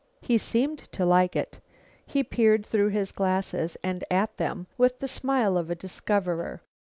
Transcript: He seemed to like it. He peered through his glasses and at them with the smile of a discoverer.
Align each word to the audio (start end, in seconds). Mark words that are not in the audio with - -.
He 0.21 0.39
seemed 0.39 0.79
to 0.93 1.05
like 1.05 1.35
it. 1.35 1.59
He 2.07 2.23
peered 2.23 2.65
through 2.65 2.87
his 2.87 3.11
glasses 3.11 3.77
and 3.83 4.03
at 4.09 4.35
them 4.37 4.65
with 4.75 4.97
the 4.97 5.07
smile 5.07 5.59
of 5.59 5.69
a 5.69 5.75
discoverer. 5.75 6.63